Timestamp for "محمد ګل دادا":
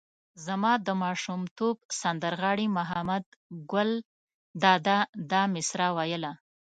2.77-4.99